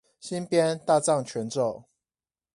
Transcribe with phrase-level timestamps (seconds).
[0.19, 1.83] 新編大藏全咒